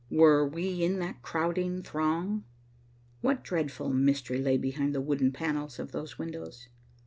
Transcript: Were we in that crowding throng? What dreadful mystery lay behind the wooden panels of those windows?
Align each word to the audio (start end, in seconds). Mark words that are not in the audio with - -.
Were 0.09 0.43
we 0.47 0.83
in 0.83 0.97
that 0.97 1.21
crowding 1.21 1.83
throng? 1.83 2.43
What 3.21 3.43
dreadful 3.43 3.93
mystery 3.93 4.41
lay 4.41 4.57
behind 4.57 4.95
the 4.95 4.99
wooden 5.01 5.31
panels 5.31 5.77
of 5.77 5.91
those 5.91 6.17
windows? 6.17 6.69